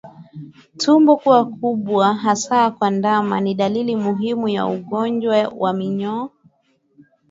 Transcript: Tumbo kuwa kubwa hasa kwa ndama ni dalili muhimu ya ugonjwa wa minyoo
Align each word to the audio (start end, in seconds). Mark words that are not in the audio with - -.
Tumbo 0.77 1.17
kuwa 1.17 1.45
kubwa 1.45 2.13
hasa 2.13 2.71
kwa 2.71 2.89
ndama 2.89 3.41
ni 3.41 3.55
dalili 3.55 3.95
muhimu 3.95 4.49
ya 4.49 4.65
ugonjwa 4.65 5.47
wa 5.57 5.73
minyoo 5.73 6.29